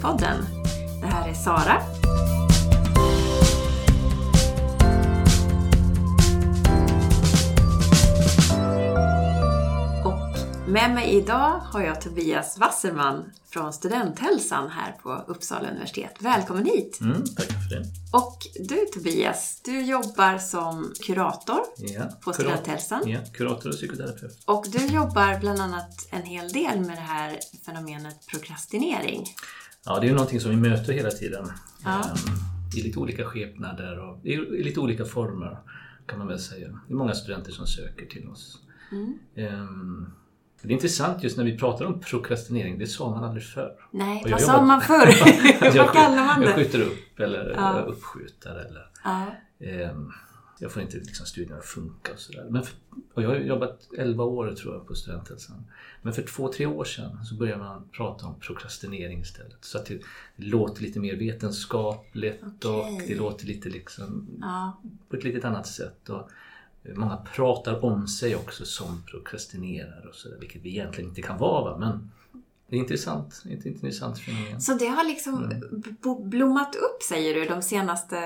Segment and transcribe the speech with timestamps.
[0.00, 0.44] karriärpodden.
[1.00, 1.82] Det här är Sara.
[10.04, 16.16] Och med mig idag har jag Tobias Wasserman från Studenthälsan här på Uppsala universitet.
[16.18, 16.98] Välkommen hit!
[17.00, 17.84] Mm, tack för det.
[18.12, 23.02] Och du Tobias, du jobbar som kurator Ja, på Studenthälsan.
[23.06, 24.42] Ja, kurator och psykoterapeut.
[24.44, 29.26] Och du jobbar bland annat en hel del med det här fenomenet prokrastinering.
[29.86, 31.46] Ja, det är ju någonting som vi möter hela tiden.
[31.84, 31.90] Ja.
[32.00, 32.34] Ehm,
[32.76, 35.58] I lite olika skepnader och i lite olika former
[36.06, 36.68] kan man väl säga.
[36.88, 38.58] Det är många studenter som söker till oss.
[38.92, 39.18] Mm.
[39.36, 40.12] Ehm,
[40.62, 43.72] det är intressant just när vi pratar om prokrastinering, det sa man aldrig förr.
[43.90, 45.08] Nej, jag vad sa man förr?
[45.74, 46.54] Jag vad kallar man Jag det?
[46.64, 47.76] skjuter upp eller Ja.
[47.78, 49.26] jag uppskjuter eller Ja.
[49.66, 50.10] ehm,
[50.60, 52.62] jag får inte liksom studierna att funka och sådär.
[53.14, 55.64] Och jag har jobbat 11 år tror jag på Studenthälsan.
[56.02, 59.64] Men för två, tre år sedan så började man prata om prokrastinering istället.
[59.64, 60.00] Så att det
[60.36, 63.04] låter lite mer vetenskapligt och Okej.
[63.08, 64.80] det låter lite liksom Ja.
[65.08, 66.08] på ett lite annat sätt.
[66.08, 66.30] Och
[66.96, 71.70] många pratar om sig också som prokrastinerare och sådär, vilket vi egentligen inte kan vara.
[71.70, 71.78] Va?
[71.78, 72.10] Men
[72.70, 74.60] det är intressant, ett intressant fenomen.
[74.60, 76.30] Så det har liksom Mm.
[76.30, 78.16] blommat upp säger du de senaste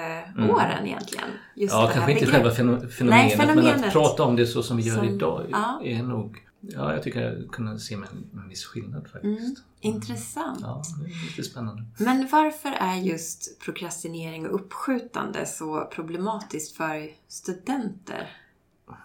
[0.50, 1.28] åren egentligen?
[1.56, 3.84] Just Ja, kanske inte själva feno- fenomenet, men fenomenet.
[3.86, 5.80] att prata om det så som vi gör Som- idag ja.
[5.84, 6.40] är nog...
[6.66, 8.04] Ja, jag tycker jag kunde se en,
[8.42, 9.40] en viss skillnad faktiskt.
[9.40, 10.58] Mm, intressant.
[10.62, 11.82] Ja, det är lite spännande.
[11.98, 18.30] Men varför är just prokrastinering och uppskjutande så problematiskt för studenter?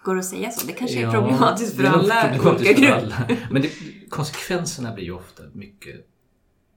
[0.04, 0.66] Går det att säga så?
[0.66, 3.48] Det kanske är Ja, problematiskt för är alla olika grupper.
[3.50, 3.70] Men det,
[4.08, 6.06] konsekvenserna blir ju ofta mycket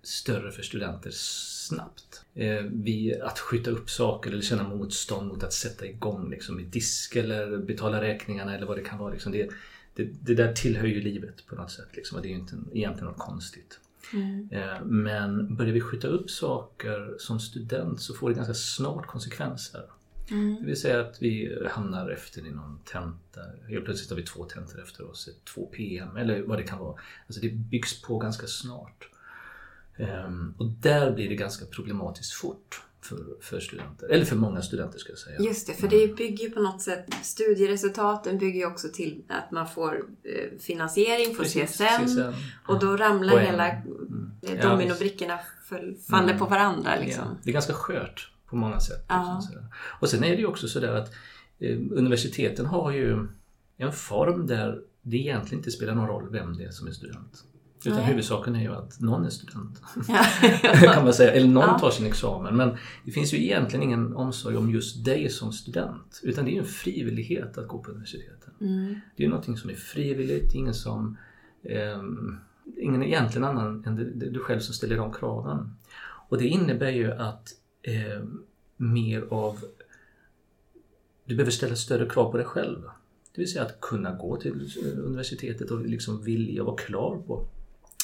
[0.04, 2.26] större för studenter snabbt.
[2.36, 6.64] Eh, vi, att skjuta upp saker eller känna motstånd mot att sätta igång liksom, i
[6.64, 9.12] disk eller betala räkningarna eller vad det kan vara.
[9.14, 9.50] Liksom, det,
[9.96, 11.90] det, det där tillhör ju livet på något sätt.
[11.94, 13.80] Liksom, och det är ju inte egentligen något konstigt.
[14.14, 14.50] Mm.
[14.52, 19.82] Eh, Men börjar vi skjuta upp saker som student så får det ganska snart konsekvenser.
[20.34, 20.56] Mm.
[20.62, 23.42] Det vill säga att vi hamnar efter i någon tenta.
[23.70, 26.96] Helt plötsligt har vi två tentor efter oss, två PM eller vad det kan vara.
[27.28, 29.10] Alltså det byggs på ganska snart.
[29.98, 34.08] Ehm, och där blir det ganska problematiskt fort för, för studenter.
[34.10, 35.40] Eller för många studenter ska jag säga.
[35.40, 39.52] Just det, för det bygger ju på något sätt, studieresultaten bygger ju också till att
[39.52, 42.22] man får eh, finansiering, Precis, CSN, CSN.
[42.68, 43.46] och då ramlar Poäng.
[43.46, 44.32] hela Mm.
[44.42, 45.40] eh, dominobrickorna
[46.10, 46.38] faller Mm.
[46.40, 47.24] på varandra liksom.
[47.30, 49.06] Ja, det är ganska skört på många sätt.
[49.08, 49.42] Ja.
[50.00, 51.14] Och sen är det ju också sådär att
[51.60, 53.28] eh, universiteten har ju
[53.78, 57.44] en form där det egentligen inte spelar någon roll vem det är som är student.
[57.86, 58.08] Utan Nej.
[58.08, 59.82] huvudsaken är ju att någon är student.
[60.08, 60.24] Ja.
[60.94, 61.32] kan man säga.
[61.32, 61.80] Eller någon Ja.
[61.80, 62.56] tar sin examen.
[62.56, 66.20] Men det finns ju egentligen ingen omsorg om just dig som student.
[66.24, 68.54] Utan det är ju en frivillighet att gå på universiteten.
[68.62, 68.96] Mm.
[69.16, 70.52] Det är ju någonting som är frivilligt.
[70.52, 71.18] Det är ingen som...
[71.64, 72.38] ehm,
[72.78, 73.96] ingen egentligen annan än
[74.34, 75.76] du själv som ställer de kraven.
[76.30, 77.50] Och det innebär ju att
[77.84, 78.44] ehm,
[78.78, 79.60] mer av...
[81.26, 82.82] Du behöver ställa större krav på dig själv.
[83.36, 87.48] Det vill säga att kunna gå till eh, universitetet och liksom vilja vara klar på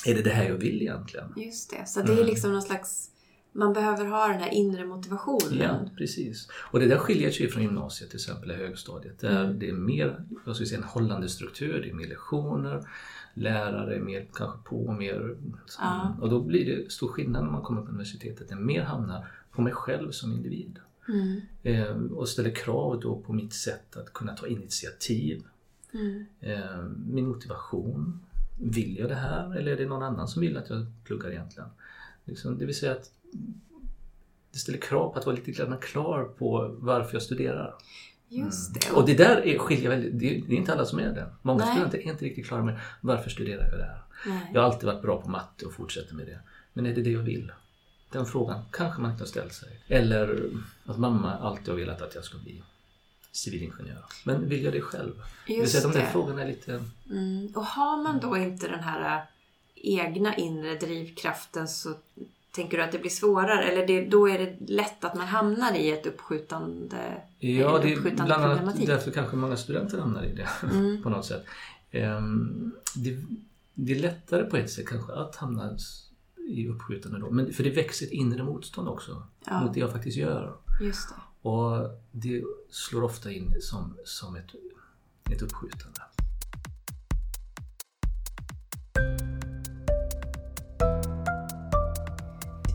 [0.05, 1.33] är det det här jag vill egentligen?
[1.37, 2.25] Just det, så det är Mm.
[2.25, 3.11] liksom någon slags...
[3.51, 5.57] Man behöver ha den här inre motivationen.
[5.61, 6.47] Ja, precis.
[6.71, 9.19] Och det där skiljer sig från gymnasiet till exempel, i högstadiet.
[9.19, 9.59] Där Mm.
[9.59, 12.89] det är mer, vad ska säga, en hållande struktur, det är mer lektioner,
[13.33, 15.35] lärare är mer kanske på, mer...
[15.79, 16.17] Ja.
[16.21, 18.49] Och då blir det stor skillnad när man kommer på universitetet.
[18.49, 20.79] Det mer hamnar på mig själv som individ.
[21.07, 21.41] Mm.
[21.63, 25.43] Eh, och ställer krav då på mitt sätt att kunna ta initiativ.
[25.93, 26.25] Mm.
[26.39, 28.19] Eh, min motivation.
[28.61, 31.69] Vill jag det här eller är det någon annan som vill att jag pluggar egentligen?
[32.25, 33.11] Liksom, det vill säga att
[34.51, 37.75] det ställer krav på att vara lite grann klar på varför jag studerar.
[38.27, 38.95] Just det.
[38.95, 41.29] Och det där är, skiljer väldigt, det är, det är inte alla som är det.
[41.41, 41.73] Många Nej.
[41.73, 44.01] studenter är inte riktigt klara med varför studerar jag det här?
[44.25, 44.51] Nej.
[44.53, 46.39] Jag har alltid varit bra på matte och fortsätter med det.
[46.73, 47.51] Men är det det jag vill?
[48.11, 49.79] Den frågan kanske man inte har ställt sig.
[49.87, 50.49] Eller
[50.85, 52.63] att mamma alltid har velat att jag ska bli
[53.31, 54.03] civilingenjör.
[54.25, 55.13] Men vill jag det själv?
[55.47, 56.11] det Just säga, de där det.
[56.11, 56.83] frågorna är lite...
[57.11, 57.51] Mm.
[57.55, 59.21] Och har man då inte den här äh,
[59.75, 61.93] egna inre drivkraften så
[62.51, 63.63] tänker du att det blir svårare?
[63.63, 68.01] Eller det, då är det lätt att man hamnar i ett uppskjutande, Ja, det är
[68.01, 71.03] bland annat därför kanske många studenter hamnar i det Mm.
[71.03, 71.45] på något sätt.
[71.91, 73.17] Ehm, Det,
[73.73, 75.77] det är lättare på ett sätt kanske att hamna
[76.49, 77.31] i uppskjutande då.
[77.31, 79.63] Men för det växer ett inre motstånd också Ja.
[79.63, 80.55] mot det jag faktiskt gör.
[80.81, 81.49] Just det.
[81.49, 84.49] Och det slår ofta in som, som ett,
[85.31, 86.01] ett uppskjutande.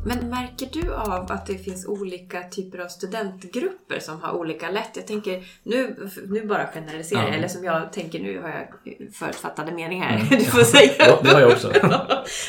[0.07, 4.91] Men märker du av att det finns olika typer av studentgrupper som har olika lätt?
[4.97, 7.35] Jag tänker, nu, nu bara generaliserar jag, Ja.
[7.35, 8.69] eller som jag tänker, nu har jag
[9.15, 10.17] förutfattade meningar.
[10.17, 10.27] Mm.
[10.39, 10.93] Du får säga.
[10.99, 11.69] Ja, det har jag också.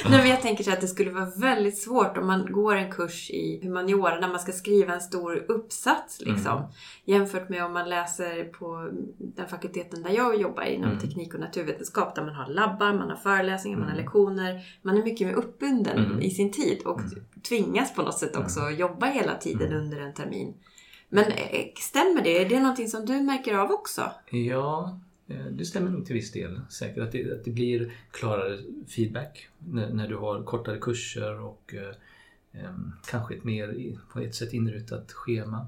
[0.09, 2.91] Nej, men jag tänker så att det skulle vara väldigt svårt om man går en
[2.91, 6.21] kurs i humaniora när man ska skriva en stor uppsats.
[6.21, 6.67] Liksom, Mm.
[7.07, 11.01] Jämfört med om man läser på den fakulteten där jag jobbar inom Mm.
[11.01, 12.15] teknik och naturvetenskap.
[12.15, 14.03] Där man har labbar, man har föreläsningar, man har Mm.
[14.05, 14.61] lektioner.
[14.81, 16.21] Man är mycket mer uppbunden Mm.
[16.21, 17.11] i sin tid och Mm.
[17.49, 19.79] Tvingas på något sätt också jobba hela tiden Mm.
[19.83, 20.53] under en termin.
[21.09, 22.41] Men eh, stämmer det?
[22.41, 24.11] Är det någonting som du märker av också?
[24.29, 26.61] Ja, eh, det stämmer nog till viss del.
[26.69, 28.57] Säkert att det, att det blir klarare
[28.87, 31.95] feedback när, när du har kortare kurser och eh,
[33.09, 35.67] kanske ett mer på ett sätt inrutat schema.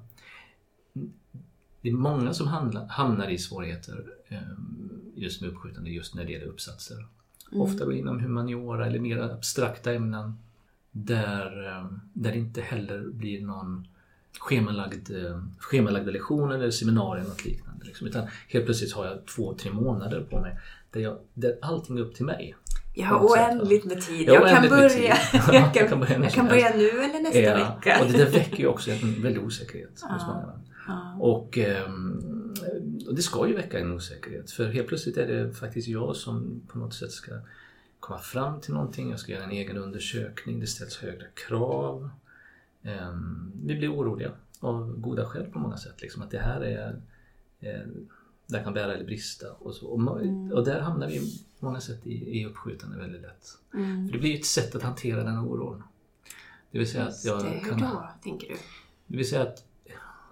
[1.81, 6.31] Det är många som handla, hamnar i svårigheter em, just med uppskjutande just när det
[6.31, 6.95] gäller uppsatser.
[7.51, 7.61] Mm.
[7.61, 10.33] Ofta inom humaniora eller mer abstrakta ämnen
[11.05, 13.87] där, eh, där det inte heller blir någon
[14.39, 17.85] schemalagd, eh, schemalagda lektioner eller seminarier eller något liknande.
[17.85, 18.07] Liksom.
[18.07, 20.59] Utan helt plötsligt har jag två, tre månader på mig
[20.91, 22.55] där, jag, där allting är upp till mig.
[22.95, 24.27] Jag har oändligt med tid.
[24.27, 27.39] Jag Jag, kan börja, jag kan, Jag kan börja jag kan börja nu eller nästa
[27.39, 27.99] Ja, vecka.
[28.03, 30.27] och det där väcker ju också en väldig osäkerhet hos Ja.
[30.27, 30.59] många.
[30.87, 31.17] Ja.
[31.19, 32.53] Och, ehm,
[33.07, 36.61] och det ska ju väcka en osäkerhet för helt plötsligt är det faktiskt jag som
[36.67, 37.31] på något sätt ska
[37.99, 39.09] komma fram till någonting.
[39.09, 40.59] Jag ska göra en egen undersökning.
[40.59, 42.09] Det ställs högre krav.
[42.83, 46.01] Ehm, Vi blir oroliga av goda skäl på många sätt.
[46.01, 47.01] Liksom, att det här är
[47.59, 47.81] eh,
[48.47, 49.51] där kan bära eller brista.
[49.51, 49.87] Och, så.
[49.87, 50.51] Och, Mm.
[50.51, 51.19] och där hamnar vi
[51.59, 53.47] på många sätt i, i uppskjutande väldigt lätt.
[53.73, 54.07] Mm.
[54.07, 55.83] För det blir ju ett sätt att hantera den oron.
[56.71, 57.49] Det vill säga att jag det.
[57.49, 58.55] Hur kan då, tänker du?
[59.07, 59.63] det vill säga att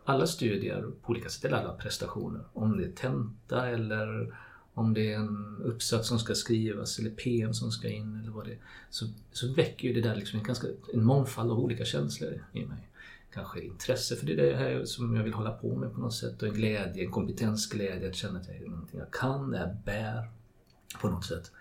[0.06, 4.36] alla studier på olika sätt, eller alla prestationer, om det är tenta eller
[4.76, 8.46] om det är en uppsats som ska skrivas eller PM som ska in eller vad
[8.46, 11.86] det är, så, så väcker ju det där liksom en, ganska, en mångfald av olika
[11.86, 12.90] känslor i mig.
[13.34, 16.14] Kanske intresse för det är det här som jag vill hålla på med på något
[16.14, 19.58] sätt och en glädje, en kompetensglädje att känna att jag är någonting jag kan, det
[19.58, 20.30] här bär
[21.02, 21.52] på något sätt.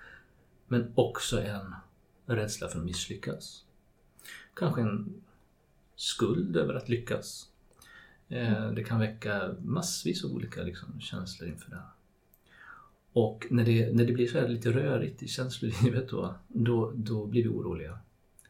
[0.68, 1.74] Men också en
[2.26, 3.64] rädsla för att misslyckas.
[4.54, 5.22] Kanske en
[5.96, 7.48] skuld över att lyckas.
[8.28, 11.93] Eh, det kan väcka massvis av olika liksom, känslor inför det här.
[13.14, 17.26] Och när det, när det blir så här lite rörigt i känslolivet då, då, då
[17.26, 17.98] blir vi oroliga,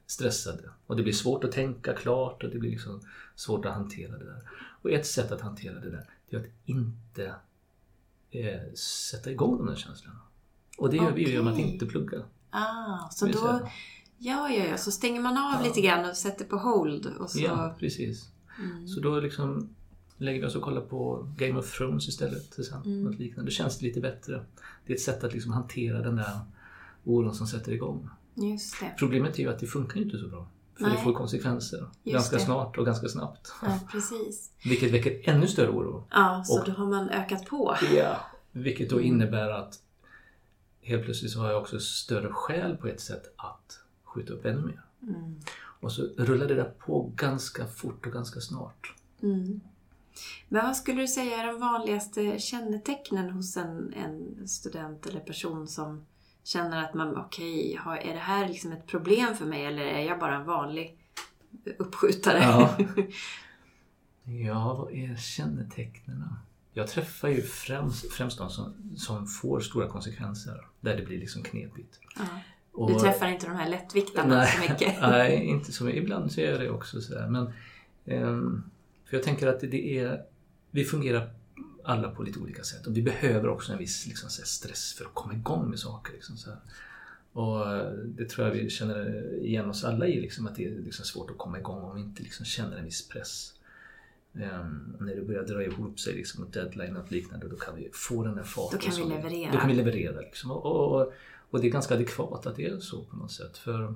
[0.06, 0.70] stressade.
[0.86, 3.00] Och det blir svårt att tänka klart och det blir liksom
[3.34, 4.50] svårt att hantera det där.
[4.82, 7.34] Och ett sätt att hantera det där, det är att inte
[8.30, 8.72] eh,
[9.10, 10.20] sätta igång de här känslorna.
[10.78, 12.22] Och det gör vi ju genom att inte plugga.
[12.50, 13.32] Ah, så då...
[13.32, 13.70] säga.
[14.18, 14.76] Ja, ja, ja.
[14.76, 15.68] Så stänger man av Ja.
[15.68, 17.06] lite grann och sätter på hold.
[17.06, 17.40] Och så...
[17.40, 18.30] Ja, precis.
[18.58, 18.88] Mm.
[18.88, 19.74] Så då liksom
[20.16, 22.50] lägger vi oss och kollar på Game of Thrones istället.
[22.50, 23.04] Till exempel, Mm.
[23.04, 23.50] något liknande.
[23.50, 24.44] Då känns det lite bättre.
[24.86, 26.40] Det är ett sätt att liksom hantera den där
[27.04, 28.08] oron som sätter igång.
[28.34, 28.94] Just det.
[28.98, 30.48] Problemet är ju att det funkar inte så bra.
[30.76, 30.92] För Nej.
[30.96, 31.86] det får konsekvenser.
[32.04, 32.42] ganska det.
[32.42, 33.52] snart och ganska snabbt.
[33.62, 34.50] Ja, precis.
[34.64, 36.04] Vilket väcker ännu större oro.
[36.10, 37.76] Ja, så Och- då har man ökat på.
[37.96, 38.16] Ja.
[38.52, 39.06] Vilket då Mm.
[39.08, 39.78] innebär att
[40.80, 44.60] helt plötsligt så har jag också större skäl på ett sätt att skjuta upp ännu
[44.62, 44.80] mer.
[45.02, 45.36] Mm.
[45.56, 48.94] Och så rullar det där på ganska fort och ganska snart.
[49.22, 49.60] Mm.
[50.48, 55.68] Men vad skulle du säga är de vanligaste kännetecknen hos en, en student eller person
[55.68, 56.04] som
[56.44, 60.00] känner att man, okej, har- är det här liksom ett problem för mig eller är
[60.02, 60.98] jag bara en vanlig
[61.78, 62.38] uppskjutare?
[62.38, 62.76] Ja.
[64.26, 66.24] Ja, vad är kännetecknen?
[66.72, 70.66] Jag träffar ju främst, främst de som, som får stora konsekvenser.
[70.80, 72.00] Där det blir liksom knepigt.
[72.16, 72.22] Ja.
[72.72, 74.94] Och, Du träffar inte de här lättviktarna nej, så mycket?
[75.00, 76.02] nej, inte så mycket.
[76.02, 77.00] Ibland så gör jag det också.
[77.00, 77.52] Så Men,
[78.06, 78.62] ehm,
[79.04, 80.24] för jag tänker att det är...
[80.70, 81.30] Vi fungerar
[81.84, 85.14] alla på lite olika sätt och vi behöver också en viss liksom, stress för att
[85.14, 86.12] komma igång med saker.
[86.12, 86.58] Liksom, så här.
[87.32, 90.70] Och eh, det tror jag vi känner igen oss alla i, liksom, att det är
[90.70, 93.54] liksom svårt att komma igång om vi inte liksom känner en viss press.
[94.34, 97.90] Ehm, när det börjar dra ihop sig liksom, mot deadline och liknande, då kan vi
[97.92, 98.78] få den där farten.
[98.82, 99.52] Då kan vi leverera.
[99.52, 100.20] Då kan vi leverera.
[100.20, 100.50] Liksom.
[100.50, 101.12] Och, och,
[101.50, 103.58] och det är ganska adekvat att det är så på något sätt.
[103.58, 103.94] För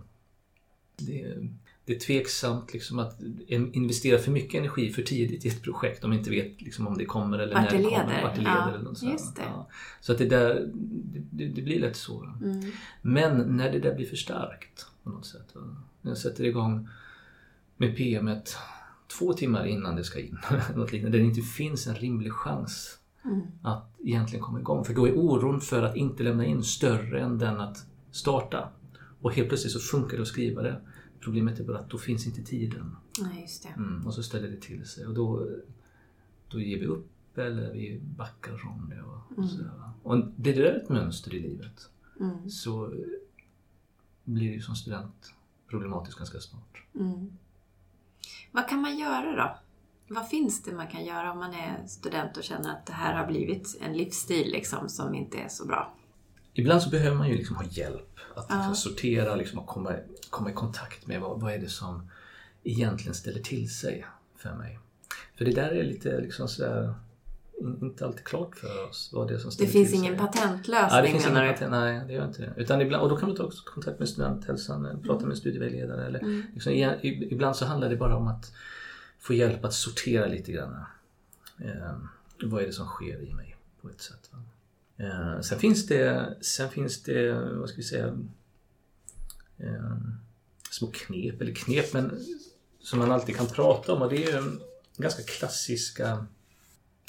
[0.97, 1.49] det,
[1.88, 6.11] det är tveksamt liksom, att investera för mycket energi för tidigt i ett projekt om
[6.11, 8.07] man inte vet liksom, om det kommer eller Vart när det det kommer.
[8.07, 8.23] leder.
[8.23, 9.42] Vart det leder Ja, eller något just det.
[9.42, 9.68] Ja.
[10.00, 10.71] Så att det där,
[11.30, 12.25] det, det blir lätt så.
[12.42, 12.62] Mm.
[13.02, 15.47] Men när det där blir för starkt på något sätt.
[15.54, 15.62] va?
[16.02, 16.88] När jag sätter igång
[17.76, 18.57] med PMet
[19.18, 20.38] två timmar innan det ska in,
[20.76, 23.40] något liknande, där det inte finns en rimlig chans Mm.
[23.62, 24.85] att egentligen komma igång.
[24.85, 28.68] För då är oron för att inte lämna in större än den att starta.
[29.21, 30.80] Och helt plötsligt så funkar det att skriva det.
[31.20, 32.96] Problemet är bara att då finns inte tiden.
[33.22, 33.68] Nej, just det.
[33.68, 35.48] Mm, och så ställer det till sig och då,
[36.48, 39.02] då ger vi upp eller vi backar från det.
[39.02, 39.48] Och, Mm.
[39.48, 39.70] sådär,
[40.02, 41.90] och det där är ett mönster i livet.
[42.20, 42.50] Mm.
[42.50, 42.92] Så
[44.25, 45.34] blir det ju som student
[45.68, 46.82] problematiskt ganska snart.
[46.94, 47.32] Mm.
[48.52, 49.58] Vad kan man göra då?
[50.14, 53.14] Vad finns det man kan göra om man är student och känner att det här
[53.20, 55.94] har blivit en livsstil liksom, som inte är så bra?
[56.59, 58.57] Ibland så behöver man ju liksom ha hjälp att Ja.
[58.57, 59.93] liksom sortera liksom, och komma,
[60.31, 62.11] komma i kontakt med vad, vad är det som
[62.65, 64.79] egentligen ställer till sig för mig.
[65.37, 66.95] För det där är lite liksom så här,
[67.61, 70.19] in- inte alltid klart för oss vad det är som Det ställer finns till ingen
[70.19, 70.27] sig.
[70.27, 72.53] patentlösning Ja, det finns ingen patent, nej det gör inte det.
[72.57, 76.07] Utan ibland, och då kan man ta också kontakt med studenthälsan, eller prata med studievägledare.
[76.07, 76.43] Eller, Mm.
[76.55, 76.73] liksom,
[77.03, 78.53] ibland så handlar det bara om att
[79.19, 80.77] få hjälp att sortera lite grann.
[81.59, 81.97] Eh,
[82.43, 84.29] vad är det som sker i mig på ett sätt.
[84.33, 84.38] Va?
[84.99, 88.07] Eh, sen finns det, sen finns det, vad ska vi säga,
[89.59, 89.97] eh,
[90.71, 92.21] små knep, eller knep, men
[92.81, 94.43] som man alltid kan prata om och det är ju
[94.97, 96.26] ganska klassiska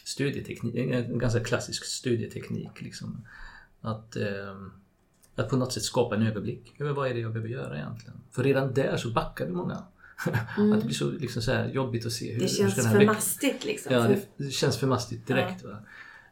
[0.04, 2.82] studieteknik, en ganska klassisk studieteknik.
[2.82, 3.26] Liksom.
[3.82, 4.56] Att, eh,
[5.36, 8.16] att på något sätt skapa en överblick över vad är det jag behöver göra egentligen.
[8.32, 9.76] För redan där så backar vi många.
[10.26, 12.40] att det blir så, liksom så här jobbigt att se hur, Mm.
[12.40, 13.94] Det hur känns ska den för här veck- mastigt liksom.
[13.94, 15.64] Ja, För- det, det känns för mastigt direkt.
[15.64, 15.78] Va?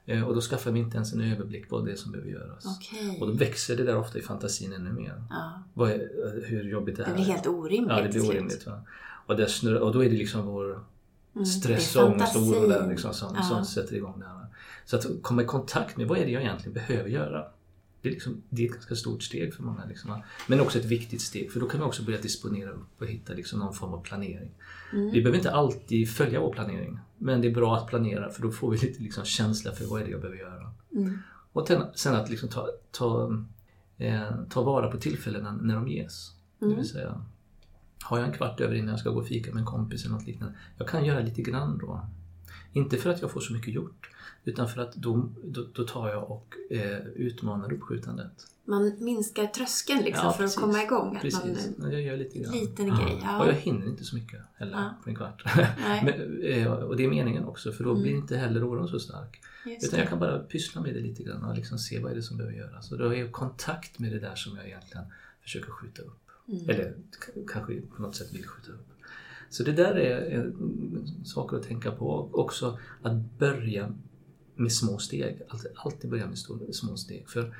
[0.09, 2.65] Eh, Och då skaffar vi inte ens en överblick på det som behöver göras.
[2.65, 3.17] Okej.
[3.21, 5.23] Och då växer det där ofta i fantasin ännu mer.
[5.29, 5.63] Ja.
[5.73, 6.09] Vad är,
[6.45, 7.29] hur jobbigt det Det här blir är.
[7.31, 7.91] helt orimligt.
[7.97, 8.29] Ja, det blir slut.
[8.31, 8.65] orimligt.
[8.67, 8.81] Va?
[9.25, 10.79] Och, där snurrar, och då är det liksom vår
[11.35, 13.41] Mm, stress, det ångest och oro där liksom, som, Ja.
[13.43, 14.45] som sätter igång det här.
[14.85, 17.45] Så att komma i kontakt med vad är det jag egentligen behöver göra.
[18.07, 19.85] Det är, liksom, det är ett ganska stort steg för många.
[19.85, 23.07] Liksom, men också ett viktigt steg för då kan vi också börja disponera upp och
[23.07, 24.51] hitta liksom, någon form av planering.
[24.93, 25.11] Mm.
[25.11, 28.51] Vi behöver inte alltid följa vår planering men det är bra att planera för då
[28.51, 30.71] får vi lite liksom, känsla för vad är det jag behöver göra.
[30.95, 31.19] Mm.
[31.51, 33.43] Och sen att liksom ta, ta,
[33.97, 36.31] eh, ta vara på tillfällena när de ges.
[36.59, 36.77] Det Mm.
[36.77, 37.25] vill säga,
[38.03, 40.15] har jag en kvart över innan jag ska gå och fika med en kompis eller
[40.15, 40.55] något liknande.
[40.77, 42.07] Jag kan göra lite grann då.
[42.73, 44.09] Inte för att jag får så mycket gjort
[44.43, 48.31] utan för att då, då, då tar jag och eh, utmanar uppskjutandet.
[48.65, 50.57] Man minskar tröskeln liksom Ja, för precis.
[50.57, 51.15] att komma igång.
[51.15, 52.53] Att Precis, man, jag gör lite grann.
[52.53, 53.41] liten grej, ja.
[53.43, 55.43] Och jag hinner inte så mycket heller på en kvart.
[56.03, 58.01] Men, eh, och det är meningen också för då Mm.
[58.03, 59.41] blir inte heller oron så stark.
[59.65, 60.09] just Utan jag det.
[60.09, 62.57] kan bara pyssla med det lite grann och liksom se vad är det som behöver
[62.57, 62.91] göras.
[62.91, 65.05] Och då är jag i kontakt med det där som jag egentligen
[65.41, 66.21] försöker skjuta upp.
[66.47, 66.69] Mm.
[66.69, 66.93] Eller
[67.47, 68.87] kanske på något sätt vill skjuta upp.
[69.49, 70.51] Så det där är
[71.25, 72.29] saker att tänka på.
[72.33, 73.93] Också att börja
[74.55, 75.41] med små steg.
[75.49, 76.37] Alltid, alltid börja med
[76.75, 77.29] små steg.
[77.29, 77.55] För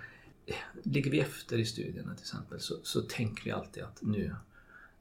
[0.46, 4.36] eh, ligger vi efter i studierna till exempel så, så tänker vi alltid att nu,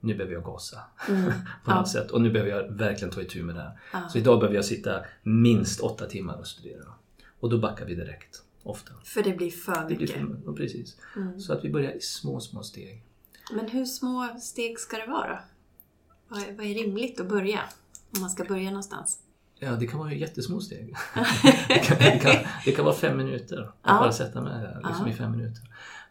[0.01, 0.79] nu behöver jag gasa
[1.09, 1.25] Mm.
[1.65, 1.75] på Ja.
[1.79, 2.11] något sätt.
[2.11, 3.79] Och nu behöver jag verkligen ta itu med det här.
[3.93, 4.09] Ja.
[4.09, 6.85] Så idag behöver jag sitta minst åtta timmar och studera.
[7.41, 8.93] Och då backar vi direkt, ofta.
[9.05, 10.17] För det blir för Det blir mycket.
[10.17, 10.97] för, ja, precis.
[11.17, 11.41] Mm.
[11.41, 13.03] Så att vi börjar i små, små steg.
[13.55, 15.39] Men hur små steg ska det vara?
[16.29, 17.61] Vad är, vad är rimligt att börja?
[18.15, 19.19] Om man ska börja någonstans.
[19.59, 20.95] Ja, det kan vara jättesmå steg.
[21.69, 23.63] det, kan, det, kan, det kan vara fem minuter.
[23.63, 23.99] Att Ja.
[23.99, 25.13] bara sätta mig där liksom Ja.
[25.13, 25.63] i fem minuter.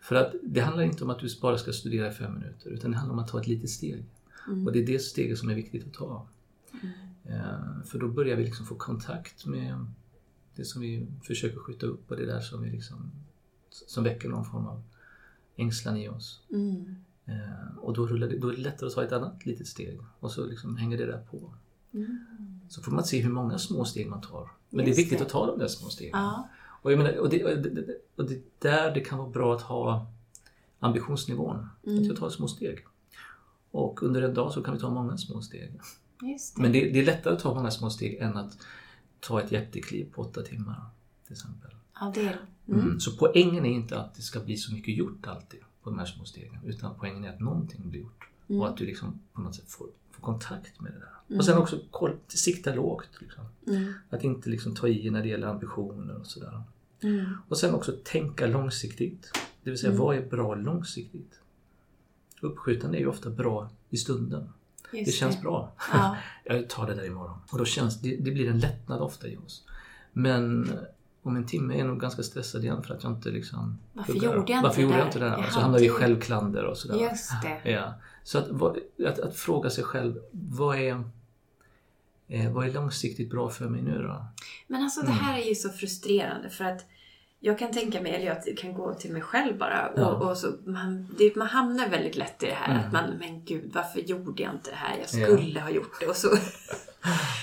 [0.01, 2.91] För att det handlar inte om att du bara ska studera i fem minuter utan
[2.91, 4.05] det handlar om att ta ett litet steg.
[4.47, 4.67] Mm.
[4.67, 6.27] Och det är det steget som är viktigt att ta.
[7.25, 9.85] Eh, För då börjar vi liksom få kontakt med
[10.55, 13.11] det som vi försöker skjuta upp och det där som, vi liksom,
[13.69, 14.83] som väcker någon form av
[15.55, 16.41] ängslan i oss.
[16.51, 16.95] Mm.
[17.25, 20.31] Eh, Och då, rullar då är det lättare att ta ett annat litet steg och
[20.31, 21.53] så liksom hänger det där på.
[21.93, 22.19] Mm.
[22.69, 24.49] Så får man se hur många små steg man tar.
[24.69, 25.25] Men Just det är viktigt det.
[25.25, 26.11] att ta de där små stegen.
[26.19, 26.49] Ja.
[26.81, 29.61] Och, jag menar, och, det, och, det, och det där det kan vara bra att
[29.61, 30.11] ha
[30.79, 31.67] ambitionsnivån.
[31.87, 31.99] Mm.
[31.99, 32.79] Att jag tar små steg.
[33.71, 35.79] Och under en dag så kan vi ta många små steg.
[36.19, 36.61] Det.
[36.61, 38.57] Men det, det är lättare att ta många små steg än att
[39.19, 40.85] ta ett jättekliv på åtta timmar.
[41.23, 41.71] Till exempel.
[41.99, 42.25] Ja, det är
[42.65, 42.71] det.
[42.73, 42.85] Mm.
[42.85, 42.99] Mm.
[42.99, 46.05] Så poängen är inte att det ska bli så mycket gjort alltid på de här
[46.05, 46.59] små stegen.
[46.65, 48.29] Utan poängen är att någonting blir gjort.
[48.49, 48.61] Mm.
[48.61, 51.13] Och att du liksom på något sätt får, får kontakt med det där.
[51.27, 51.39] Mm.
[51.39, 51.79] Och sen också
[52.27, 53.09] sikta lågt.
[53.19, 53.43] Liksom.
[53.67, 53.93] Mm.
[54.09, 56.63] Att inte liksom ta i när det gäller ambitioner och sådär.
[57.01, 57.25] Mm.
[57.47, 59.31] Och sen också tänka långsiktigt.
[59.63, 60.03] Det vill säga, Mm.
[60.03, 61.39] vad är bra långsiktigt?
[62.41, 64.49] Uppskjutande är ju ofta bra i stunden.
[64.93, 65.73] Just det känns bra.
[65.93, 66.17] Ja.
[66.43, 67.37] Jag tar det där imorgon.
[67.51, 69.63] Och då känns det, det blir en lättnad ofta i oss.
[70.13, 70.71] Men
[71.25, 73.79] om en timme är jag nog ganska stressad igen för att jag inte liksom...
[73.93, 75.37] Varför gjorde jag Varför inte gjorde det jag inte det där?
[75.37, 76.95] Jag Så hamnar vi i självklander och sådär.
[77.09, 77.31] Just
[77.63, 77.71] det.
[77.71, 77.93] Ja.
[78.23, 78.49] Så att,
[79.07, 81.03] att, att fråga sig själv, vad är,
[82.27, 84.25] eh, vad är långsiktigt bra för mig nu då?
[84.67, 86.85] Men alltså det här är ju så frustrerande för att
[87.39, 90.07] jag kan tänka mig, eller jag kan gå till mig själv bara och, Ja.
[90.29, 92.85] och så man, det, man hamnar väldigt lätt i det här Mm.
[92.85, 94.95] att man, men gud varför gjorde jag inte det här?
[94.97, 95.25] Jag Ja.
[95.37, 96.29] skulle ha gjort det och så.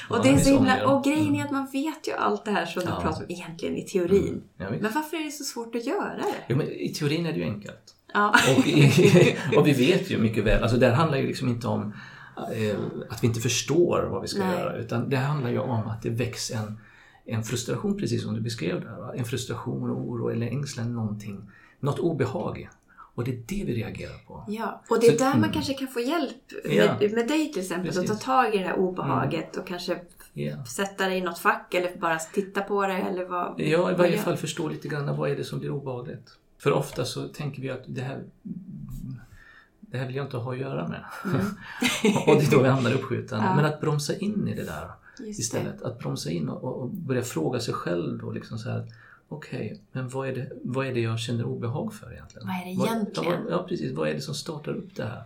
[0.08, 1.44] Och det är så himla, och grejen är Mm.
[1.46, 2.94] att man vet ju allt det här som Ja.
[2.96, 4.42] du pratar om egentligen i teorin.
[4.70, 4.82] Visst.
[4.82, 6.24] Men varför är det så svårt att göra det?
[6.48, 7.94] Jo, men I teorin är det ju enkelt.
[8.14, 8.34] Ja.
[8.58, 11.66] Och, i, och vi vet ju mycket väl, alltså det här handlar ju liksom inte
[11.68, 11.92] om
[12.36, 12.76] eh,
[13.10, 14.58] att vi inte förstår vad vi ska Nej.
[14.58, 16.78] göra utan det handlar ju om att det väcks en,
[17.26, 18.96] en frustration precis som du beskrev där.
[19.00, 19.14] Va?
[19.16, 21.50] En frustration, och oro eller ängslan, någonting,
[21.80, 22.68] något obehag.
[23.14, 24.44] Och det är det vi reagerar på.
[24.48, 25.52] Ja, och det är Så- där man mm.
[25.52, 26.96] kanske kan få hjälp Ja.
[27.00, 27.88] med, med dig till exempel.
[27.88, 28.10] Att ta Precis.
[28.28, 28.42] Mm.
[28.44, 29.98] tag i det här obehaget och kanske
[30.32, 30.64] Ja.
[30.64, 33.98] sätta det i något fack eller bara titta på det eller vad Ja, i vad
[33.98, 36.38] varje fall förstå lite grann vad är det som blir obehagligt.
[36.58, 38.24] För ofta så tänker vi att det här,
[39.80, 41.04] det här vill jag inte ha att göra med.
[42.26, 43.44] och det är då vi hamnar i uppskjutande.
[43.48, 43.54] Ja.
[43.56, 45.82] Men att bromsa in i det där Just istället.
[45.82, 48.86] Att bromsa in och, och- och börja fråga sig själv då liksom så här.
[49.32, 52.46] Okej, men vad är, det, vad är det jag känner obehag för egentligen?
[52.46, 53.32] Vad är det egentligen?
[53.32, 53.92] Ja, ja, precis.
[53.96, 55.22] Vad är det som startar upp det här?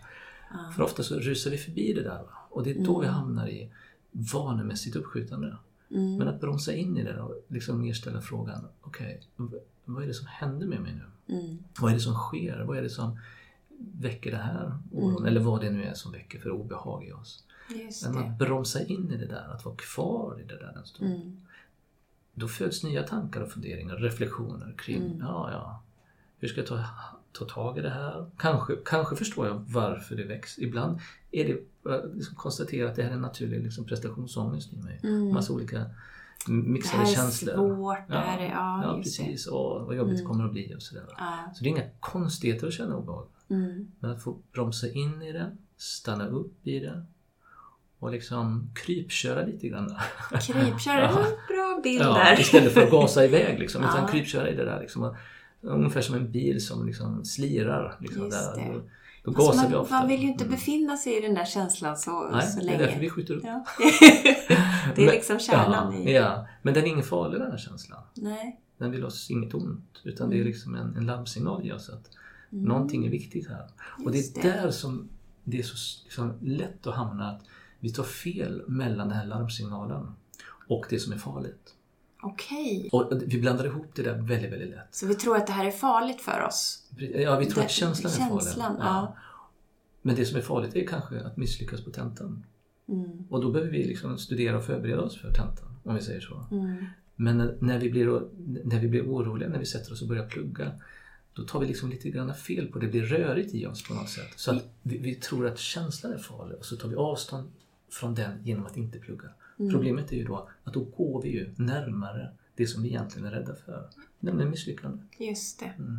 [0.51, 0.73] Ja.
[0.77, 2.23] För ofta så rusar vi förbi det där.
[2.51, 3.71] Och det är då vi hamnar i
[4.11, 5.57] vanemässigt uppskjutande.
[5.91, 6.17] Mm.
[6.17, 10.07] Men att bromsa in i det och liksom mer ställa frågan, okej, v- vad är
[10.07, 11.35] det som händer med mig nu?
[11.39, 11.59] Mm.
[11.81, 12.65] Vad är det som sker?
[12.67, 13.19] Vad är det som
[13.79, 15.27] väcker det här oron?
[15.27, 17.45] Eller vad det nu är som väcker för obehag i oss.
[17.85, 20.87] Just Men att bromsa in i det där, att vara kvar i det där en
[20.87, 21.43] stund.
[22.39, 25.19] Då föds nya tankar och funderingar, reflektioner kring, Mm.
[25.21, 25.83] ja, ja,
[26.39, 26.85] hur ska jag ta,
[27.33, 28.31] ta tag i det här?
[28.37, 30.59] Kanske, kanske förstår jag varför det väcks.
[30.59, 31.01] Ibland
[31.31, 31.61] är det
[32.15, 35.01] liksom konstatera att det här är en naturlig liksom, prestationsångest i mig.
[35.03, 35.33] Mm.
[35.35, 35.85] Massa olika
[36.47, 37.55] Det mixade här är känslor.
[37.55, 38.09] svårt.
[38.09, 39.25] Det här är, ja, ja just det.
[39.25, 39.49] precis.
[39.49, 40.33] Åh, vad jobbigt det Mm.
[40.33, 41.05] kommer att bli och sådär.
[41.19, 41.53] Ja.
[41.55, 43.27] Så det är inga konstigheter att känna obehag.
[43.49, 43.93] Mm.
[44.01, 47.07] Men att få bromsa in i det, stanna upp i det
[47.99, 49.95] och liksom krypköra lite grann.
[50.41, 52.41] Krypköra, det en bra bild Ja, där.
[52.41, 53.83] istället för att gasa iväg liksom.
[53.85, 54.09] Utan Ja.
[54.09, 55.15] krypköra i det där liksom.
[55.61, 57.97] Ungefär som en bil som liksom slirar.
[58.01, 58.63] Liksom, Just där.
[58.65, 58.73] det.
[58.73, 58.81] Då,
[59.25, 59.95] då Alltså gasar man, vi ofta.
[59.99, 60.55] man vill ju inte Mm.
[60.57, 62.79] befinna sig i den där känslan så, Nej, så det länge.
[62.79, 63.43] är därför vi skjuter upp.
[63.45, 63.65] Ja.
[64.97, 66.15] det är liksom kärnan ja, i...
[66.15, 68.03] Ja, men den är ingen farlig den här känslan.
[68.15, 68.61] Nej.
[68.79, 70.01] Den vill oss inget ont.
[70.05, 72.11] Utan det är liksom en, en larmsignal i oss att
[72.53, 72.65] Mm.
[72.65, 73.67] någonting är viktigt här.
[74.05, 74.41] Och det är Just det.
[74.43, 75.09] där som
[75.45, 75.75] det är så
[76.05, 77.43] liksom, lätt att hamna att
[77.81, 80.07] vi tar fel mellan den här larmsignalen
[80.69, 81.75] och det som är farligt.
[82.23, 82.89] Okej.
[82.93, 84.89] Och vi blandar ihop det där väldigt, väldigt lätt.
[84.95, 86.89] Så vi tror att det här är farligt för oss?
[87.15, 88.43] Ja, vi tror Det- att känslan är farlig.
[88.45, 89.17] känslan, ja.
[90.03, 92.45] Men det som är farligt är kanske att misslyckas på tentan.
[92.89, 93.25] Mm.
[93.31, 96.47] Och då behöver vi liksom studera och förbereda oss för tentan, om vi säger så.
[96.51, 96.85] Mm.
[97.17, 98.23] Men när, när, vi blir,
[98.65, 100.73] när vi blir oroliga, när vi sätter oss och börjar plugga,
[101.33, 102.87] då tar vi liksom lite grann fel på det.
[102.87, 104.33] Det blir rörigt i oss på något sätt.
[104.37, 107.51] Så att vi, vi tror att känslan är farlig och så tar vi avstånd
[107.89, 109.29] från den genom att inte plugga.
[109.59, 109.73] Mm.
[109.73, 113.33] Problemet är ju då att då går vi ju närmare det som vi egentligen är
[113.33, 113.89] rädda för.
[114.21, 114.99] Nämligen misslyckande.
[115.19, 115.65] Just det.
[115.79, 115.99] Mm.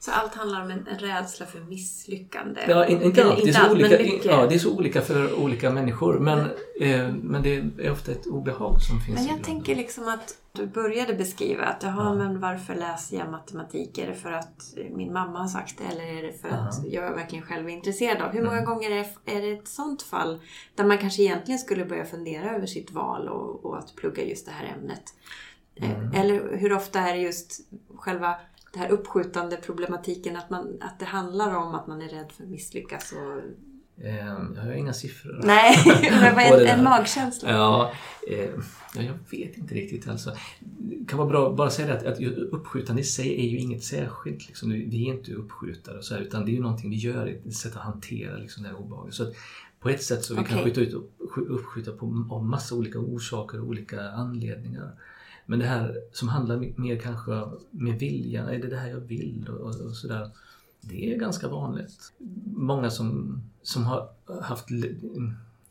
[0.00, 2.60] Så allt handlar om en, en rädsla för misslyckande?
[2.68, 3.42] Ja, in, inte allt.
[3.44, 6.18] Det är, så allt, olika, ja, det är så olika för olika människor.
[6.18, 6.38] Men,
[6.80, 10.66] eh, men det är ofta ett obehag som finns Men jag tänker liksom att du
[10.66, 12.14] började beskriva att jaha, Ja.
[12.14, 13.98] men varför läser jag matematik?
[13.98, 17.02] Är det för att min mamma har sagt det eller är det för att Ja.
[17.02, 18.30] jag verkligen själv är intresserad av?
[18.32, 18.64] Hur många Mm.
[18.64, 20.40] gånger är, är det ett sånt fall
[20.74, 24.46] där man kanske egentligen skulle börja fundera över sitt val och, och att plugga just
[24.46, 25.02] det här ämnet?
[25.74, 26.12] Eh, Mm.
[26.14, 27.60] Eller hur ofta är det just
[27.96, 28.36] själva
[28.72, 32.44] det här uppskjutande problematiken att, man, att det handlar om att man är rädd för
[32.44, 33.12] att misslyckas?
[33.12, 33.40] Och...
[34.04, 35.40] Eh, jag har inga siffror.
[35.44, 35.76] Nej,
[36.10, 37.50] men vad är en, magkänsla?
[37.50, 37.92] Ja,
[38.28, 38.50] eh,
[38.94, 40.08] ja, jag vet inte riktigt.
[40.08, 40.36] Alltså.
[40.60, 43.48] Det kan vara bra att bara säga det att, att ju- uppskjutande i sig är
[43.50, 44.48] ju inget särskilt.
[44.48, 44.70] Liksom.
[44.70, 47.76] Vi är inte uppskjutare så här, utan det är ju någonting vi gör, ett sätt
[47.76, 49.14] att hantera liksom, det här obehaget.
[49.14, 49.34] Så att
[49.80, 50.64] på ett sätt så vi kan Okej.
[50.64, 50.94] skjuta ut
[51.36, 54.90] uppskjuta på, av massa olika orsaker och olika anledningar.
[55.52, 59.48] Men det här som handlar mer kanske med viljan, är det det här jag vill
[59.48, 60.30] och, och, och sådär.
[60.80, 62.12] Det är ganska vanligt.
[62.56, 64.08] Många som, som har
[64.42, 64.68] haft,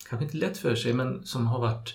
[0.10, 1.94] kanske inte lätt för sig, men som har varit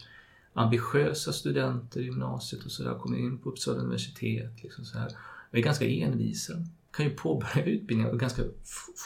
[0.53, 4.62] ambitiösa studenter i gymnasiet och sådär, kommit in på Uppsala universitet.
[4.62, 5.12] Liksom så här,
[5.51, 6.53] och är ganska envisa.
[6.90, 8.42] Kan ju påbörja utbildningen och ganska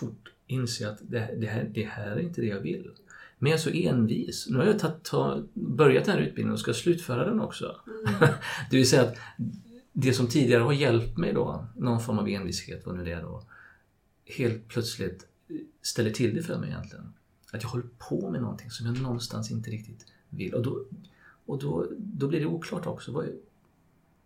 [0.00, 2.90] fort inse att det, det, här, det här är inte det jag vill.
[3.42, 4.46] Men jag är så envis.
[4.50, 7.76] Nu har jag tagit, ta, börjat den här utbildningen och ska slutföra den också.
[8.70, 9.16] det vill säga att
[9.92, 13.22] det som tidigare har hjälpt mig då, någon form av envishet, vad nu det är
[13.22, 13.42] då,
[14.24, 15.26] helt plötsligt
[15.82, 17.12] ställer till det för mig egentligen.
[17.52, 20.54] Att jag håller på med någonting som jag någonstans inte riktigt vill.
[20.54, 20.84] Och då,
[21.46, 23.12] och då, då blir det oklart också.
[23.12, 23.26] Vad,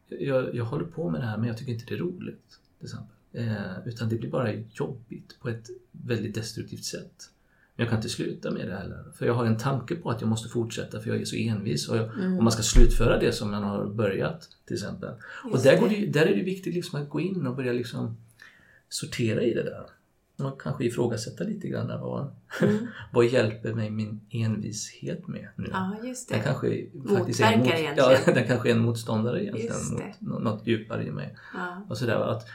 [0.09, 2.61] jag, jag håller på med det här men jag tycker inte det är roligt.
[2.79, 3.17] Till exempel.
[3.33, 7.31] Eh, utan det blir bara jobbigt på ett väldigt destruktivt sätt.
[7.77, 9.05] Men jag kan inte sluta med det heller.
[9.19, 11.89] För jag har en tanke på att jag måste fortsätta för jag är så envis.
[11.89, 12.37] Och, jag, Mm.
[12.37, 15.11] och man ska slutföra det som man har börjat till exempel.
[15.45, 15.79] och Just där, det.
[15.81, 18.17] går det, där är det viktigt liksom att gå in och börja liksom
[18.89, 19.87] sortera i det där.
[20.47, 22.87] Och kanske ifrågasätta lite grann vad, Mm.
[23.13, 25.69] vad hjälper mig min envishet med nu?
[25.73, 26.45] Ja, just Den det.
[26.45, 29.77] kanske faktiskt är en, mot, ja, den kanske är en motståndare egentligen
[30.19, 31.37] mot något djupare i mig.
[31.55, 31.87] Ja.
[31.89, 32.47] Och sådär, att,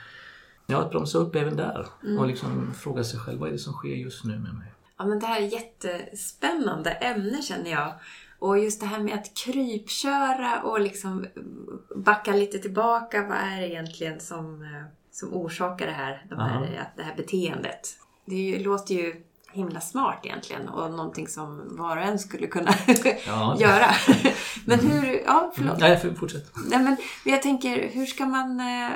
[0.67, 2.17] ja, att bromsa upp även där Mm.
[2.19, 4.73] och liksom fråga sig själv vad är det som sker just nu med mig?
[4.99, 7.93] Ja, men det här är jättespännande ämne känner jag.
[8.39, 11.25] Och just det här med att krypköra och liksom
[11.95, 13.27] backa lite tillbaka.
[13.27, 17.97] Vad är det egentligen som, eh, som orsakar det här, de här, det här beteendet.
[18.25, 22.71] Det ju, låter ju himla smart egentligen och någonting som var och en skulle kunna
[23.27, 23.57] ja.
[23.59, 23.85] göra.
[24.65, 25.79] men hur, ja förlåt.
[25.79, 26.51] Nej, för, fortsätt.
[26.69, 28.91] Nej, men jag tänker, hur ska man, eh,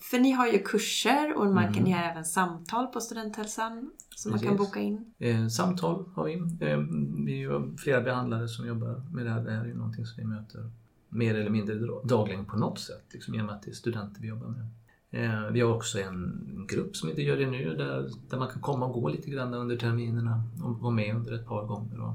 [0.00, 1.84] för ni har ju kurser och man kan, mm.
[1.84, 4.48] ni har även samtal på Studenthälsan som Precis.
[4.48, 5.14] man kan boka in.
[5.18, 6.34] Eh, samtal har vi.
[6.34, 6.78] Eh,
[7.26, 9.40] vi har flera behandlare som jobbar med det här.
[9.40, 10.70] Det här är ju någonting som vi möter
[11.08, 14.48] mer eller mindre dagligen på något sätt, liksom, med att det är studenter vi jobbar
[14.48, 14.68] med.
[15.14, 18.62] Eh, vi har också en grupp som inte gör det nu där, där man kan
[18.62, 22.00] komma och gå lite grann under terminerna och vara med under ett par gånger.
[22.00, 22.14] Och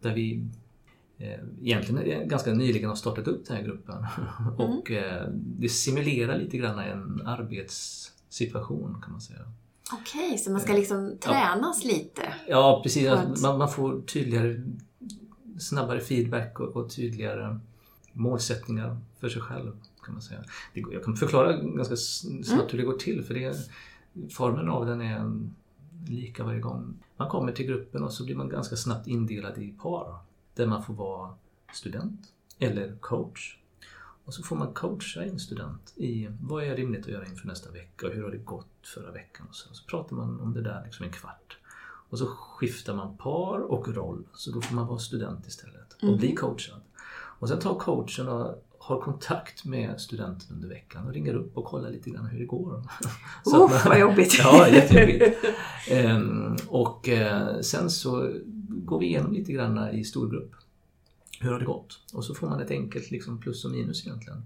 [0.00, 0.44] där vi
[1.18, 3.96] eh, egentligen ganska nyligen har startat upp den här gruppen.
[4.40, 4.78] Mm.
[4.78, 9.40] och eh, det simulerar lite grann en arbetssituation kan man säga.
[9.92, 11.90] Okej, okay, så man ska liksom tränas ja.
[11.90, 12.34] lite?
[12.48, 13.08] Ja, precis.
[13.08, 13.40] Att...
[13.40, 14.62] Man, man, får tydligare,
[15.58, 17.58] snabbare feedback och, och tydligare
[18.12, 19.72] målsättningar för sig själv
[20.04, 20.44] kan man säga.
[20.72, 22.66] Jag kan förklara ganska snabbt mm.
[22.70, 23.56] hur det går till för det,
[24.30, 25.32] formen av den är
[26.08, 26.94] lika varje gång.
[27.16, 30.18] Man kommer till gruppen och så blir man ganska snabbt indelad i par
[30.54, 31.34] där man får vara
[31.72, 32.20] student
[32.58, 33.56] eller coach.
[34.24, 37.70] Och så får man coacha en student i vad är rimligt att göra inför nästa
[37.70, 39.46] vecka och hur har det gått förra veckan.
[39.48, 41.58] Och så, så pratar man om det där liksom en kvart.
[42.10, 46.02] Och så skiftar man par och roll så då får man vara student istället och
[46.02, 46.16] mm.
[46.16, 46.80] bli coachad.
[47.12, 51.64] Och sen tar coachen och har kontakt med studenten under veckan och ringer upp och
[51.64, 52.82] kollar lite grann hur det går.
[53.44, 54.38] Så Uff, man, vad jobbigt!
[54.38, 55.44] ja, jättejobbigt.
[55.90, 58.32] ehm, och eh, sen så
[58.68, 60.52] går vi igenom lite grann i storgrupp.
[61.40, 62.00] Hur har det gått?
[62.12, 64.42] Och så får man ett enkelt liksom, plus och minus egentligen.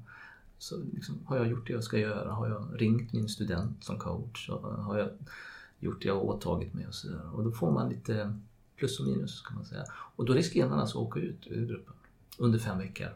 [0.58, 2.32] Så liksom, har jag gjort det jag ska göra?
[2.32, 4.48] Har jag ringt min student som coach?
[4.78, 5.08] Har jag
[5.78, 6.86] gjort det jag åtagit mig?
[6.86, 7.34] Och, så där.
[7.34, 8.38] och då får man lite
[8.76, 9.84] plus och minus kan man säga.
[9.90, 11.94] Och då riskerar man alltså att åka ut ur gruppen
[12.38, 13.08] under fem veckor.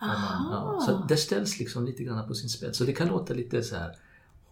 [0.00, 2.78] Man, ja, så det ställs liksom lite grann på sin spets.
[2.78, 3.96] Så det kan låta lite så här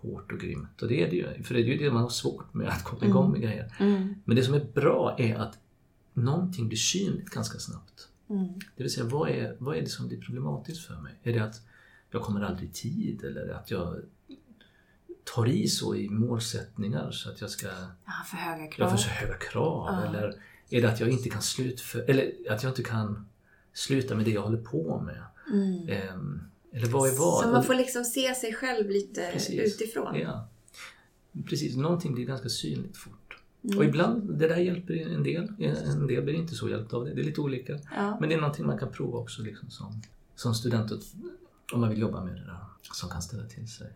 [0.01, 0.83] hårt och grymt.
[0.83, 1.43] Och det är det ju.
[1.43, 3.51] För det är ju det man har svårt med, att komma igång med mm.
[3.51, 3.75] grejer.
[3.79, 4.15] Mm.
[4.25, 5.59] Men det som är bra är att
[6.15, 8.09] någonting blir synligt ganska snabbt.
[8.31, 8.47] Mm.
[8.77, 11.15] Det vill säga, vad är, vad är det som blir problematiskt för mig?
[11.23, 11.61] Är det att
[12.11, 13.97] jag kommer aldrig i tid eller att jag
[15.35, 17.67] tar i så i målsättningar så att jag ska...
[17.67, 18.89] Jag har för höga krav.
[18.89, 19.95] Jag får så höga krav.
[19.95, 20.05] Ja.
[20.09, 20.35] Eller
[20.71, 22.05] är det att jag inte kan slutföra...
[22.05, 23.27] Eller att jag inte kan
[23.77, 25.23] sluta med det jag håller på med.
[25.53, 25.89] Mm.
[25.89, 27.43] Eh, eller vad är vad?
[27.43, 29.61] Så man får liksom se sig själv lite Precis.
[29.61, 30.15] utifrån?
[30.15, 30.49] Ja.
[31.45, 33.39] Precis, någonting blir ganska synligt fort.
[33.65, 33.79] Mm.
[33.79, 35.53] Och ibland, det där hjälper en del.
[35.59, 37.15] En del blir inte så hjälpt av det.
[37.15, 37.79] Det är lite olika.
[37.97, 38.17] Ja.
[38.21, 40.03] Men det är någonting man kan prova också liksom som,
[40.35, 40.93] som student
[41.73, 42.59] om man vill jobba med det där.
[42.83, 43.93] Som kan ställa till sig.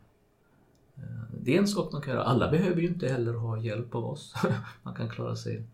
[0.97, 1.03] Eh,
[1.40, 2.25] det är en sak man kan göra.
[2.25, 4.35] Alla behöver ju inte heller ha hjälp av oss.
[4.83, 5.64] man kan klara sig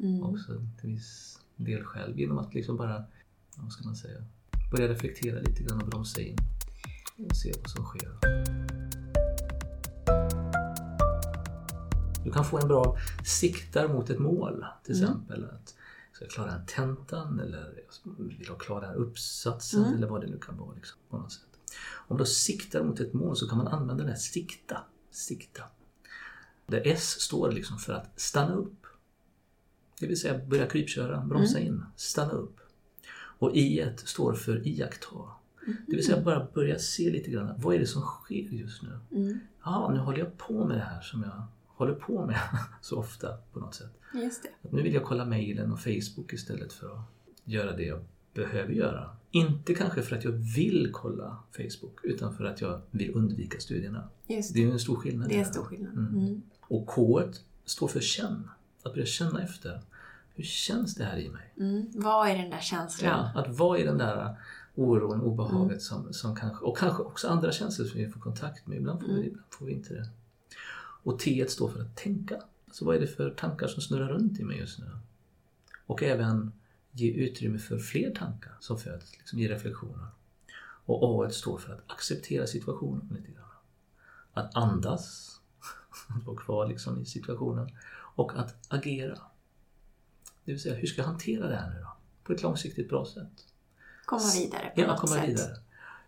[0.00, 0.22] mm.
[0.22, 3.04] också till viss del själv genom att liksom bara
[3.62, 4.24] vad ska man säga,
[4.70, 6.36] börja reflektera lite grann och bromsa in
[7.30, 8.18] och se vad som sker.
[12.24, 15.04] Du kan få en bra siktar mot ett mål, till mm.
[15.04, 15.44] exempel.
[15.44, 15.74] Att
[16.12, 17.82] ska jag klara en tentan eller
[18.18, 19.94] vill jag klara den här uppsatsen mm.
[19.94, 20.74] eller vad det nu kan vara.
[20.74, 21.42] Liksom, på något sätt.
[22.08, 24.84] Om du siktar mot ett mål så kan man använda det här sikta.
[25.10, 25.62] sikta.
[26.66, 28.86] Där S står liksom för att stanna upp.
[30.00, 31.68] Det vill säga börja krypköra, bromsa mm.
[31.68, 32.57] in, stanna upp.
[33.38, 35.16] Och I1 står för iaktta.
[35.66, 35.76] Mm.
[35.86, 38.98] Det vill säga bara börja se lite grann, vad är det som sker just nu?
[39.12, 39.38] Mm.
[39.64, 42.38] Ja, nu håller jag på med det här som jag håller på med
[42.80, 43.92] så ofta på något sätt.
[44.14, 44.76] Just det.
[44.76, 47.00] nu vill jag kolla mejlen och Facebook istället för att
[47.44, 49.16] göra det jag behöver göra.
[49.30, 54.08] Inte kanske för att jag vill kolla Facebook utan för att jag vill undvika studierna.
[54.26, 54.60] Just det.
[54.60, 55.28] det är en stor skillnad.
[55.28, 55.92] Det är en stor skillnad.
[55.92, 56.18] Mm.
[56.18, 56.42] Mm.
[56.60, 57.22] Och K
[57.64, 58.48] står för känn.
[58.82, 59.80] Att börja känna efter.
[60.38, 61.54] Hur känns det här i mig?
[61.56, 61.86] Mm.
[61.94, 63.10] Vad är den där känslan?
[63.10, 64.36] Ja, att vad är den där
[64.74, 65.80] oron, obehaget mm.
[65.80, 68.78] som, som kanske, och kanske också andra känslor som vi får kontakt med.
[68.78, 69.20] Ibland får, mm.
[69.20, 70.08] vi, ibland får vi inte det.
[71.02, 72.42] Och T står för att tänka.
[72.66, 74.86] Alltså vad är det för tankar som snurrar runt i mig just nu?
[75.86, 76.52] Och även
[76.92, 80.06] ge utrymme för fler tankar som föds, liksom i reflektioner.
[80.84, 83.44] Och A står för att acceptera situationen lite grann.
[84.32, 85.36] Att andas,
[86.08, 87.70] att vara kvar liksom i situationen.
[88.14, 89.18] Och att agera.
[90.48, 91.96] Det vill säga, hur ska jag hantera det här nu då?
[92.24, 93.46] På ett långsiktigt bra sätt.
[94.04, 95.28] Komma vidare på ja, något komma sätt.
[95.28, 95.56] Vidare.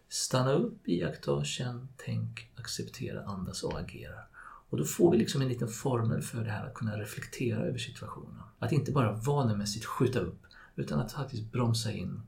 [0.08, 4.20] Stanna upp, iaktta, känn, tänk, acceptera, andas och agera.
[4.70, 7.78] Och då får vi liksom en liten formel för det här att kunna reflektera över
[7.78, 8.42] situationen.
[8.58, 10.42] Att inte bara vanemässigt skjuta upp,
[10.76, 12.22] utan att faktiskt bromsa in,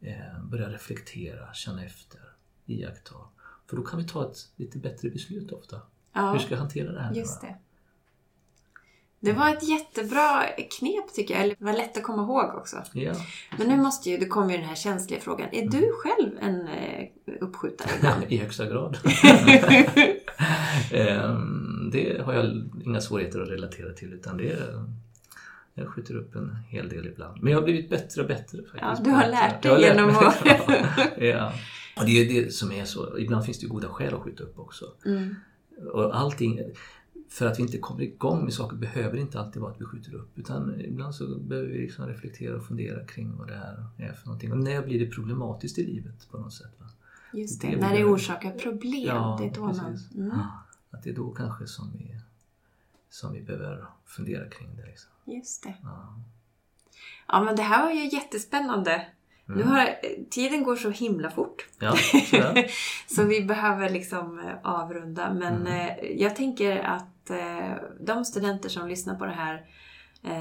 [0.00, 2.20] eh, börja reflektera, känna efter,
[2.66, 3.14] iaktta.
[3.66, 5.80] För då kan vi ta ett lite bättre beslut ofta.
[6.12, 7.14] Ja, Hur ska jag hantera det här?
[7.14, 7.56] Just det.
[9.24, 10.42] Det var ett jättebra
[10.78, 11.42] knep tycker jag.
[11.42, 12.76] Eller det var lätt att komma ihåg också.
[12.92, 13.12] Ja.
[13.58, 15.48] Men nu måste ju, det kommer ju den här känsliga frågan.
[15.52, 17.08] Är du själv en eh,
[17.40, 18.24] uppskjutare ibland?
[18.28, 18.98] I högsta grad.
[20.92, 24.56] Ehm, det har jag inga svårigheter att relatera till utan det
[25.74, 27.42] jag skjuter upp en hel del ibland.
[27.42, 28.58] Men jag har blivit bättre och bättre.
[28.58, 30.36] Faktiskt, ja, du har lärt dig genom att...
[31.18, 31.52] ja.
[31.96, 33.18] Och det är det som är så.
[33.18, 34.84] Ibland finns det goda skäl att skjuta upp också.
[35.06, 35.34] Mm.
[35.92, 36.60] Och allting,
[37.28, 40.14] för att vi inte kommer igång med saker behöver inte alltid vara att vi skjuter
[40.14, 40.38] upp.
[40.38, 44.26] Utan ibland så behöver vi liksom reflektera och fundera kring vad det här är för
[44.26, 44.52] någonting.
[44.52, 46.70] Och när blir det problematiskt i livet på något sätt?
[46.78, 46.86] Va?
[47.32, 49.06] Just det, det när det orsakar problem.
[49.06, 49.82] Ja, det är då precis.
[50.14, 50.30] man...
[50.30, 50.38] Mm.
[50.90, 52.20] Att det är då kanske som vi,
[53.10, 54.86] som vi behöver fundera kring det.
[54.86, 55.10] Liksom.
[55.24, 55.74] Just det.
[55.82, 56.20] Ja.
[57.28, 59.06] ja, men det här var ju jättespännande.
[59.48, 59.60] Mm.
[59.60, 59.96] Nu har,
[60.30, 61.66] tiden går så himla fort.
[61.78, 61.96] Ja,
[63.08, 65.34] så vi behöver liksom eh, avrunda.
[65.34, 65.66] Men mm.
[65.66, 69.66] Eh, jag tänker att eh, de studenter som lyssnar på det här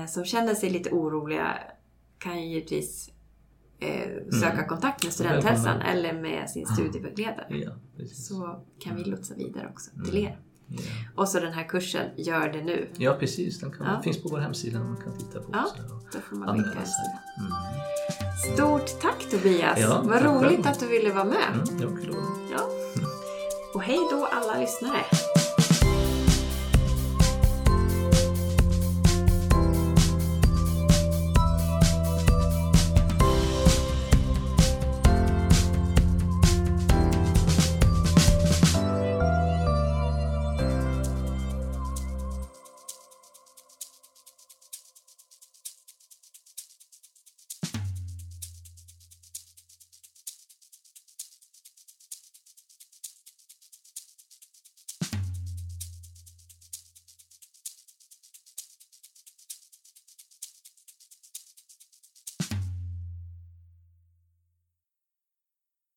[0.07, 1.57] som känner sig lite oroliga
[2.17, 3.09] kan ju givetvis
[4.41, 4.67] söka mm.
[4.67, 7.47] kontakt med studenthälsan eller med sin studievägledare.
[7.49, 7.71] Ja,
[8.07, 10.31] så kan vi lotsa vidare också till mm.
[10.31, 10.39] er.
[10.69, 10.85] Yeah.
[11.15, 12.89] Och så den här kursen, Gör det nu.
[12.97, 14.01] Ja precis, den kan, ja.
[14.01, 15.49] finns på vår hemsida man kan titta på.
[15.53, 15.67] Ja,
[16.13, 16.87] då får man länka mm.
[18.53, 19.79] Stort tack Tobias!
[19.79, 21.53] Ja, Vad tack roligt att du ville vara med.
[21.53, 22.15] Mm, det var kul
[22.51, 22.69] ja.
[23.73, 25.32] Och hej då alla lyssnare!